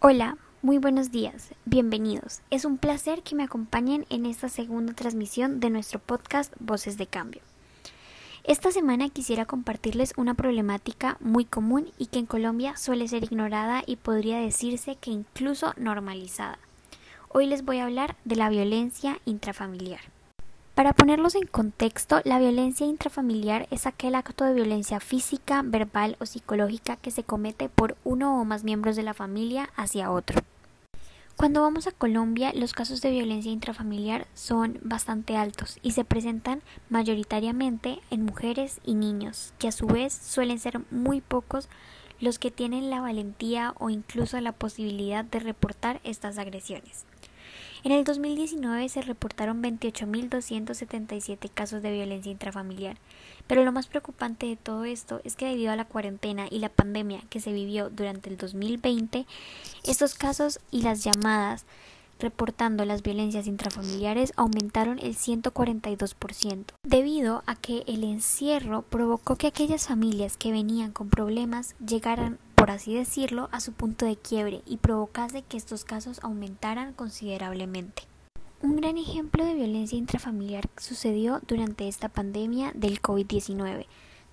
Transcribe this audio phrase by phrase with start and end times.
[0.00, 2.40] Hola, muy buenos días, bienvenidos.
[2.50, 7.08] Es un placer que me acompañen en esta segunda transmisión de nuestro podcast Voces de
[7.08, 7.42] Cambio.
[8.44, 13.82] Esta semana quisiera compartirles una problemática muy común y que en Colombia suele ser ignorada
[13.84, 16.60] y podría decirse que incluso normalizada.
[17.30, 20.02] Hoy les voy a hablar de la violencia intrafamiliar.
[20.78, 26.24] Para ponerlos en contexto, la violencia intrafamiliar es aquel acto de violencia física, verbal o
[26.24, 30.40] psicológica que se comete por uno o más miembros de la familia hacia otro.
[31.34, 36.62] Cuando vamos a Colombia, los casos de violencia intrafamiliar son bastante altos y se presentan
[36.90, 41.68] mayoritariamente en mujeres y niños, que a su vez suelen ser muy pocos
[42.20, 47.07] los que tienen la valentía o incluso la posibilidad de reportar estas agresiones.
[47.84, 52.96] En el 2019 se reportaron 28.277 casos de violencia intrafamiliar,
[53.46, 56.70] pero lo más preocupante de todo esto es que debido a la cuarentena y la
[56.70, 59.26] pandemia que se vivió durante el 2020,
[59.84, 61.66] estos casos y las llamadas
[62.18, 69.86] reportando las violencias intrafamiliares aumentaron el 142%, debido a que el encierro provocó que aquellas
[69.86, 74.78] familias que venían con problemas llegaran por así decirlo, a su punto de quiebre y
[74.78, 78.02] provocase que estos casos aumentaran considerablemente.
[78.60, 83.86] Un gran ejemplo de violencia intrafamiliar sucedió durante esta pandemia del COVID-19,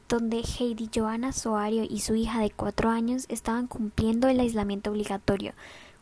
[0.09, 5.53] donde Heidi Johanna Soario y su hija de cuatro años estaban cumpliendo el aislamiento obligatorio,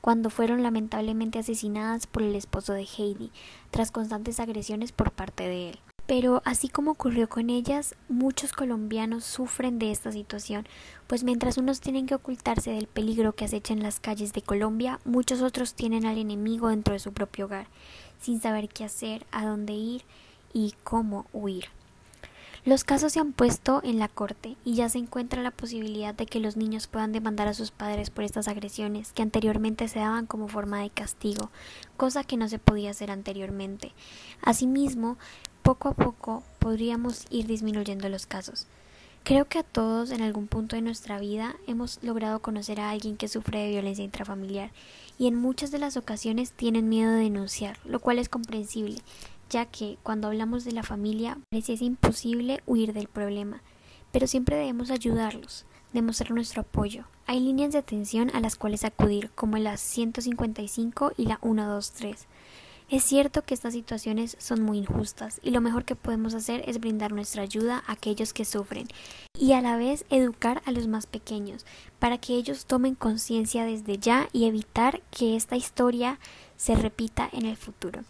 [0.04, 3.32] cuando fueron lamentablemente asesinadas por el esposo de Heidi,
[3.72, 5.80] tras constantes agresiones por parte de él.
[6.06, 10.68] Pero así como ocurrió con ellas, muchos colombianos sufren de esta situación,
[11.08, 15.00] pues mientras unos tienen que ocultarse del peligro que acecha en las calles de Colombia,
[15.06, 17.68] muchos otros tienen al enemigo dentro de su propio hogar,
[18.20, 20.04] sin saber qué hacer, a dónde ir
[20.52, 21.68] y cómo huir.
[22.66, 26.26] Los casos se han puesto en la corte y ya se encuentra la posibilidad de
[26.26, 30.28] que los niños puedan demandar a sus padres por estas agresiones que anteriormente se daban
[30.28, 31.52] como forma de castigo,
[31.98, 33.92] cosa que no se podía hacer anteriormente.
[34.42, 35.18] Asimismo,
[35.62, 38.66] poco a poco podríamos ir disminuyendo los casos.
[39.26, 43.18] Creo que a todos en algún punto de nuestra vida hemos logrado conocer a alguien
[43.18, 44.72] que sufre de violencia intrafamiliar
[45.18, 49.02] y en muchas de las ocasiones tienen miedo de denunciar, lo cual es comprensible,
[49.50, 53.62] ya que cuando hablamos de la familia parece imposible huir del problema,
[54.12, 57.06] pero siempre debemos ayudarlos, demostrar nuestro apoyo.
[57.26, 62.28] Hay líneas de atención a las cuales acudir, como las 155 y la 123.
[62.90, 66.80] Es cierto que estas situaciones son muy injustas y lo mejor que podemos hacer es
[66.80, 68.88] brindar nuestra ayuda a aquellos que sufren
[69.40, 71.66] y a la vez educar a los más pequeños
[71.98, 76.20] para que ellos tomen conciencia desde ya y evitar que esta historia
[76.58, 78.02] se repita en el futuro.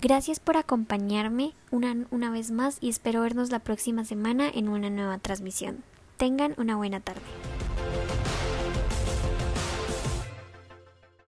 [0.00, 4.90] Gracias por acompañarme una, una vez más y espero vernos la próxima semana en una
[4.90, 5.82] nueva transmisión.
[6.16, 7.20] Tengan una buena tarde.